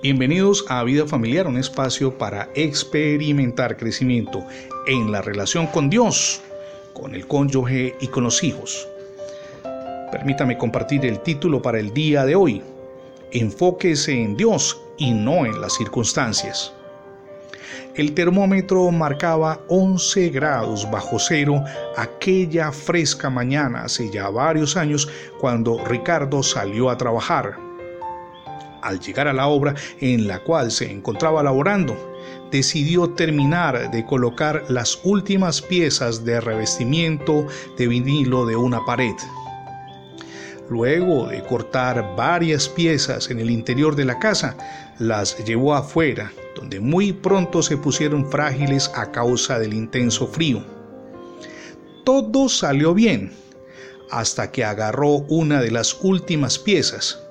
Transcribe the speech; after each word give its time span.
Bienvenidos 0.00 0.64
a 0.68 0.84
Vida 0.84 1.08
Familiar, 1.08 1.48
un 1.48 1.56
espacio 1.56 2.16
para 2.16 2.50
experimentar 2.54 3.76
crecimiento 3.76 4.46
en 4.86 5.10
la 5.10 5.22
relación 5.22 5.66
con 5.66 5.90
Dios, 5.90 6.40
con 6.92 7.16
el 7.16 7.26
cónyuge 7.26 7.96
y 8.00 8.06
con 8.06 8.22
los 8.22 8.44
hijos. 8.44 8.86
Permítame 10.12 10.56
compartir 10.56 11.04
el 11.04 11.18
título 11.18 11.60
para 11.60 11.80
el 11.80 11.92
día 11.92 12.24
de 12.24 12.36
hoy. 12.36 12.62
Enfóquese 13.32 14.12
en 14.12 14.36
Dios 14.36 14.80
y 14.98 15.10
no 15.10 15.44
en 15.44 15.60
las 15.60 15.74
circunstancias. 15.74 16.72
El 17.96 18.14
termómetro 18.14 18.92
marcaba 18.92 19.62
11 19.66 20.28
grados 20.28 20.88
bajo 20.92 21.18
cero 21.18 21.64
aquella 21.96 22.70
fresca 22.70 23.30
mañana 23.30 23.82
hace 23.82 24.08
ya 24.12 24.30
varios 24.30 24.76
años 24.76 25.08
cuando 25.40 25.84
Ricardo 25.84 26.44
salió 26.44 26.88
a 26.88 26.96
trabajar 26.96 27.67
al 28.82 29.00
llegar 29.00 29.28
a 29.28 29.32
la 29.32 29.48
obra 29.48 29.74
en 30.00 30.28
la 30.28 30.40
cual 30.40 30.70
se 30.70 30.90
encontraba 30.90 31.42
laborando, 31.42 31.96
decidió 32.50 33.10
terminar 33.10 33.90
de 33.90 34.04
colocar 34.04 34.64
las 34.68 35.00
últimas 35.04 35.60
piezas 35.60 36.24
de 36.24 36.40
revestimiento 36.40 37.46
de 37.76 37.88
vinilo 37.88 38.46
de 38.46 38.56
una 38.56 38.84
pared. 38.84 39.14
Luego 40.70 41.28
de 41.28 41.42
cortar 41.44 42.14
varias 42.16 42.68
piezas 42.68 43.30
en 43.30 43.40
el 43.40 43.50
interior 43.50 43.96
de 43.96 44.04
la 44.04 44.18
casa, 44.18 44.56
las 44.98 45.42
llevó 45.44 45.74
afuera, 45.74 46.32
donde 46.54 46.80
muy 46.80 47.12
pronto 47.12 47.62
se 47.62 47.76
pusieron 47.76 48.30
frágiles 48.30 48.90
a 48.94 49.10
causa 49.10 49.58
del 49.58 49.72
intenso 49.72 50.26
frío. 50.26 50.62
Todo 52.04 52.48
salió 52.48 52.92
bien, 52.92 53.32
hasta 54.10 54.50
que 54.50 54.64
agarró 54.64 55.18
una 55.28 55.60
de 55.60 55.70
las 55.70 55.96
últimas 56.02 56.58
piezas, 56.58 57.22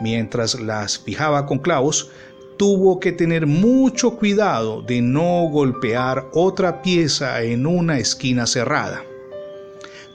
mientras 0.00 0.58
las 0.60 0.98
fijaba 0.98 1.46
con 1.46 1.58
clavos, 1.58 2.10
tuvo 2.56 2.98
que 2.98 3.12
tener 3.12 3.46
mucho 3.46 4.16
cuidado 4.16 4.82
de 4.82 5.00
no 5.00 5.48
golpear 5.48 6.26
otra 6.32 6.82
pieza 6.82 7.42
en 7.42 7.66
una 7.66 7.98
esquina 7.98 8.46
cerrada. 8.46 9.02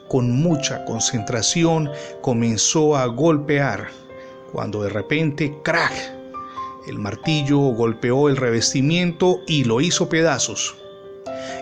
Con 0.10 0.32
mucha 0.32 0.84
concentración 0.86 1.90
comenzó 2.22 2.98
a 2.98 3.06
golpear, 3.06 3.88
cuando 4.52 4.84
de 4.84 4.90
repente, 4.90 5.58
crack, 5.64 5.94
el 6.88 7.00
martillo 7.00 7.60
golpeó 7.60 8.28
el 8.28 8.36
revestimiento 8.36 9.40
y 9.48 9.64
lo 9.64 9.80
hizo 9.80 10.10
pedazos. 10.10 10.76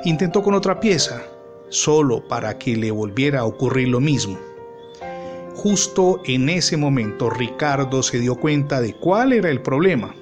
Intentó 0.04 0.42
con 0.42 0.56
otra 0.56 0.80
pieza, 0.80 1.22
solo 1.70 2.28
para 2.28 2.58
que 2.58 2.76
le 2.76 2.90
volviera 2.90 3.42
a 3.42 3.46
ocurrir 3.46 3.88
lo 3.90 4.00
mismo. 4.00 4.51
Justo 5.62 6.24
en 6.26 6.50
ese 6.50 6.76
momento 6.76 7.30
Ricardo 7.30 8.02
se 8.02 8.18
dio 8.18 8.34
cuenta 8.34 8.82
de 8.82 8.96
cuál 8.96 9.32
era 9.32 9.52
el 9.52 9.62
problema. 9.62 10.16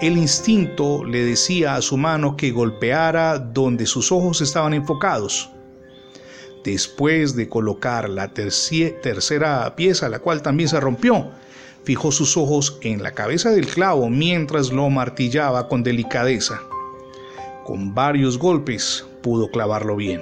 El 0.00 0.16
instinto 0.16 1.04
le 1.04 1.24
decía 1.24 1.76
a 1.76 1.80
su 1.80 1.96
mano 1.96 2.36
que 2.36 2.50
golpeara 2.50 3.38
donde 3.38 3.86
sus 3.86 4.10
ojos 4.10 4.40
estaban 4.40 4.74
enfocados. 4.74 5.48
Después 6.64 7.36
de 7.36 7.48
colocar 7.48 8.10
la 8.10 8.34
tercera 8.34 9.76
pieza, 9.76 10.08
la 10.08 10.18
cual 10.18 10.42
también 10.42 10.68
se 10.68 10.80
rompió, 10.80 11.30
fijó 11.84 12.10
sus 12.10 12.36
ojos 12.36 12.78
en 12.82 13.04
la 13.04 13.12
cabeza 13.12 13.52
del 13.52 13.68
clavo 13.68 14.10
mientras 14.10 14.72
lo 14.72 14.90
martillaba 14.90 15.68
con 15.68 15.84
delicadeza. 15.84 16.60
Con 17.64 17.94
varios 17.94 18.40
golpes 18.40 19.06
pudo 19.22 19.48
clavarlo 19.52 19.94
bien. 19.94 20.20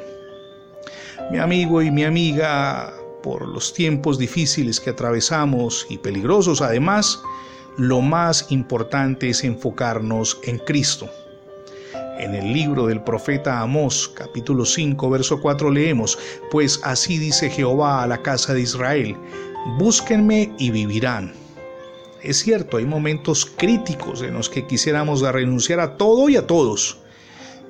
Mi 1.31 1.39
amigo 1.39 1.81
y 1.81 1.91
mi 1.91 2.05
amiga 2.05 2.93
por 3.25 3.49
los 3.49 3.73
tiempos 3.73 4.19
difíciles 4.19 4.79
que 4.79 4.91
atravesamos 4.91 5.87
y 5.89 5.97
peligrosos 5.97 6.61
además, 6.61 7.23
lo 7.79 8.03
más 8.03 8.45
importante 8.51 9.31
es 9.31 9.45
enfocarnos 9.45 10.39
en 10.43 10.59
Cristo. 10.59 11.09
En 12.19 12.35
el 12.35 12.53
libro 12.53 12.87
del 12.87 13.03
profeta 13.03 13.61
Amós, 13.61 14.13
capítulo 14.15 14.67
5, 14.67 15.09
verso 15.09 15.41
4 15.41 15.71
leemos, 15.71 16.19
pues 16.51 16.79
así 16.85 17.17
dice 17.17 17.49
Jehová 17.49 18.03
a 18.03 18.07
la 18.07 18.21
casa 18.21 18.53
de 18.53 18.61
Israel, 18.61 19.17
búsquenme 19.79 20.53
y 20.59 20.71
vivirán. 20.71 21.33
Es 22.23 22.41
cierto, 22.41 22.77
hay 22.77 22.85
momentos 22.85 23.47
críticos 23.47 24.21
en 24.21 24.35
los 24.35 24.51
que 24.51 24.67
quisiéramos 24.67 25.23
renunciar 25.23 25.81
a 25.81 25.97
todo 25.97 26.29
y 26.29 26.37
a 26.37 26.47
todos, 26.47 26.99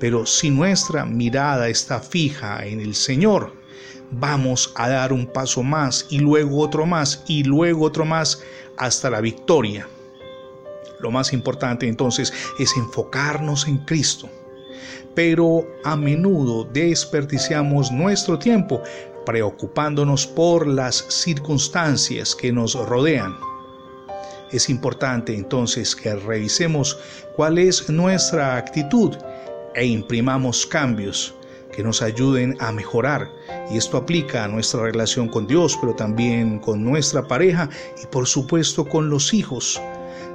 pero 0.01 0.25
si 0.25 0.49
nuestra 0.49 1.05
mirada 1.05 1.69
está 1.69 2.01
fija 2.01 2.65
en 2.65 2.81
el 2.81 2.93
Señor, 2.93 3.64
vamos 4.11 4.71
a 4.75 4.89
dar 4.89 5.13
un 5.13 5.27
paso 5.27 5.63
más 5.63 6.07
y 6.09 6.19
luego 6.19 6.59
otro 6.59 6.85
más 6.85 7.23
y 7.27 7.43
luego 7.43 7.85
otro 7.85 8.05
más 8.05 8.41
hasta 8.77 9.09
la 9.09 9.21
victoria. 9.21 9.87
Lo 10.99 11.11
más 11.11 11.33
importante 11.33 11.87
entonces 11.87 12.33
es 12.59 12.75
enfocarnos 12.77 13.67
en 13.67 13.77
Cristo. 13.79 14.29
Pero 15.13 15.65
a 15.83 15.95
menudo 15.95 16.65
desperdiciamos 16.65 17.91
nuestro 17.91 18.37
tiempo 18.37 18.81
preocupándonos 19.25 20.27
por 20.27 20.67
las 20.67 20.95
circunstancias 21.09 22.35
que 22.35 22.51
nos 22.51 22.75
rodean. 22.75 23.35
Es 24.51 24.69
importante 24.69 25.33
entonces 25.35 25.95
que 25.95 26.15
revisemos 26.15 26.97
cuál 27.35 27.57
es 27.57 27.89
nuestra 27.89 28.57
actitud 28.57 29.15
e 29.73 29.85
imprimamos 29.85 30.65
cambios 30.65 31.33
que 31.75 31.83
nos 31.83 32.01
ayuden 32.01 32.55
a 32.59 32.71
mejorar. 32.71 33.29
Y 33.69 33.77
esto 33.77 33.97
aplica 33.97 34.43
a 34.43 34.47
nuestra 34.47 34.83
relación 34.83 35.27
con 35.27 35.45
Dios, 35.45 35.77
pero 35.79 35.93
también 35.93 36.59
con 36.59 36.83
nuestra 36.83 37.27
pareja 37.27 37.69
y 38.01 38.07
por 38.07 38.27
supuesto 38.27 38.85
con 38.85 39.09
los 39.09 39.33
hijos. 39.33 39.81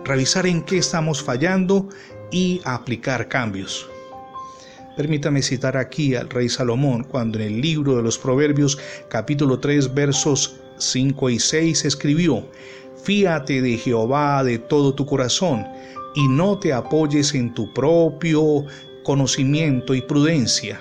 Revisar 0.05 0.47
en 0.47 0.63
qué 0.63 0.79
estamos 0.79 1.23
fallando 1.23 1.89
y 2.31 2.61
aplicar 2.65 3.29
cambios. 3.29 3.89
Permítame 4.97 5.41
citar 5.41 5.77
aquí 5.77 6.15
al 6.15 6.29
rey 6.29 6.49
Salomón 6.49 7.05
cuando 7.05 7.39
en 7.39 7.47
el 7.47 7.61
libro 7.61 7.97
de 7.97 8.03
los 8.03 8.19
Proverbios 8.19 8.79
capítulo 9.09 9.59
3 9.59 9.95
versos 9.95 10.57
5 10.79 11.31
y 11.31 11.39
6 11.39 11.85
escribió, 11.85 12.45
Fíate 13.03 13.63
de 13.63 13.79
Jehová 13.79 14.45
de 14.45 14.59
todo 14.59 14.95
tu 14.95 15.07
corazón 15.07 15.67
y 16.15 16.29
no 16.29 16.59
te 16.59 16.73
apoyes 16.73 17.35
en 17.35 17.55
tu 17.55 17.73
propio 17.73 18.67
conocimiento 19.05 19.95
y 19.95 20.03
prudencia 20.03 20.81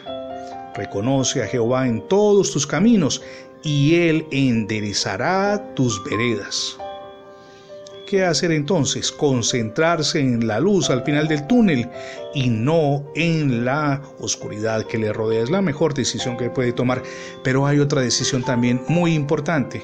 Reconoce 0.75 1.43
a 1.43 1.47
Jehová 1.47 1.87
en 1.87 2.07
todos 2.07 2.51
tus 2.51 2.67
caminos 2.67 3.21
y 3.63 3.95
Él 3.95 4.25
enderezará 4.31 5.73
tus 5.75 6.03
veredas. 6.03 6.77
¿Qué 8.09 8.23
hacer 8.23 8.51
entonces? 8.51 9.11
Concentrarse 9.11 10.19
en 10.19 10.47
la 10.47 10.59
luz 10.59 10.89
al 10.89 11.03
final 11.03 11.27
del 11.27 11.45
túnel 11.45 11.87
y 12.33 12.49
no 12.49 13.05
en 13.13 13.65
la 13.65 14.01
oscuridad 14.19 14.87
que 14.87 14.97
le 14.97 15.13
rodea. 15.13 15.43
Es 15.43 15.51
la 15.51 15.61
mejor 15.61 15.93
decisión 15.93 16.35
que 16.35 16.49
puede 16.49 16.73
tomar. 16.73 17.03
Pero 17.43 17.67
hay 17.67 17.79
otra 17.79 18.01
decisión 18.01 18.43
también 18.43 18.81
muy 18.87 19.13
importante. 19.13 19.83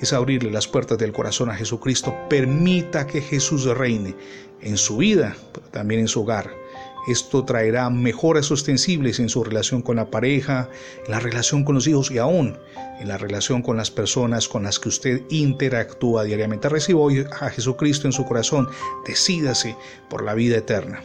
Es 0.00 0.12
abrirle 0.12 0.52
las 0.52 0.68
puertas 0.68 0.96
del 0.98 1.12
corazón 1.12 1.50
a 1.50 1.56
Jesucristo. 1.56 2.14
Permita 2.30 3.04
que 3.04 3.20
Jesús 3.20 3.64
reine 3.64 4.14
en 4.60 4.76
su 4.76 4.98
vida, 4.98 5.36
pero 5.52 5.66
también 5.66 6.02
en 6.02 6.08
su 6.08 6.22
hogar 6.22 6.65
esto 7.06 7.44
traerá 7.44 7.88
mejoras 7.90 8.50
ostensibles 8.50 9.20
en 9.20 9.28
su 9.28 9.44
relación 9.44 9.82
con 9.82 9.96
la 9.96 10.10
pareja, 10.10 10.68
en 11.04 11.12
la 11.12 11.20
relación 11.20 11.64
con 11.64 11.76
los 11.76 11.86
hijos 11.86 12.10
y 12.10 12.18
aún 12.18 12.58
en 13.00 13.08
la 13.08 13.18
relación 13.18 13.62
con 13.62 13.76
las 13.76 13.90
personas 13.90 14.48
con 14.48 14.64
las 14.64 14.78
que 14.78 14.88
usted 14.88 15.22
interactúa 15.28 16.24
diariamente. 16.24 16.68
Reciba 16.68 17.00
hoy 17.00 17.26
a 17.40 17.50
Jesucristo 17.50 18.06
en 18.06 18.12
su 18.12 18.24
corazón. 18.24 18.68
Decídase 19.06 19.76
por 20.08 20.24
la 20.24 20.34
vida 20.34 20.56
eterna. 20.56 21.02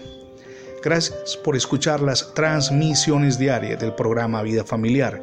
Gracias 0.83 1.37
por 1.37 1.55
escuchar 1.55 2.01
las 2.01 2.33
transmisiones 2.33 3.37
diarias 3.37 3.79
del 3.79 3.93
programa 3.93 4.41
Vida 4.41 4.63
Familiar, 4.63 5.21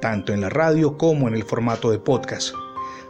tanto 0.00 0.32
en 0.32 0.40
la 0.40 0.48
radio 0.48 0.98
como 0.98 1.28
en 1.28 1.34
el 1.34 1.44
formato 1.44 1.90
de 1.90 1.98
podcast. 1.98 2.52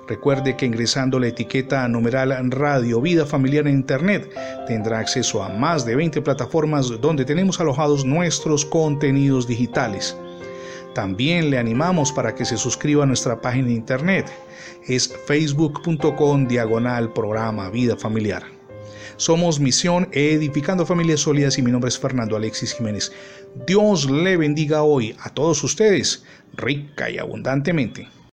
Recuerde 0.09 0.57
que 0.57 0.67
ingresando 0.67 1.19
la 1.19 1.27
etiqueta 1.27 1.87
numeral 1.89 2.33
Radio 2.53 3.01
Vida 3.01 3.27
Familiar 3.27 3.67
en 3.67 3.75
Internet 3.75 4.31
tendrá 4.69 5.01
acceso 5.01 5.43
a 5.43 5.49
más 5.49 5.85
de 5.85 5.97
20 5.97 6.23
plataformas 6.23 6.89
donde 7.01 7.25
tenemos 7.25 7.59
alojados 7.59 8.05
nuestros 8.05 8.65
contenidos 8.65 9.49
digitales. 9.49 10.17
También 10.95 11.51
le 11.51 11.59
animamos 11.59 12.13
para 12.13 12.35
que 12.35 12.45
se 12.45 12.57
suscriba 12.57 13.03
a 13.03 13.07
nuestra 13.07 13.41
página 13.41 13.67
de 13.67 13.75
internet. 13.75 14.33
Es 14.87 15.13
facebook.com 15.27 16.47
diagonal 16.47 17.13
programa 17.13 17.69
Vida 17.69 17.97
Familiar. 17.97 18.45
Somos 19.17 19.59
Misión 19.59 20.09
Edificando 20.13 20.87
Familias 20.87 21.21
Sólidas 21.21 21.59
y 21.59 21.63
mi 21.63 21.73
nombre 21.73 21.89
es 21.89 21.99
Fernando 21.99 22.37
Alexis 22.37 22.75
Jiménez. 22.75 23.13
Dios 23.67 24.09
le 24.09 24.37
bendiga 24.37 24.85
hoy 24.85 25.17
a 25.21 25.31
todos 25.31 25.65
ustedes, 25.65 26.25
rica 26.55 27.11
y 27.11 27.19
abundantemente. 27.19 28.16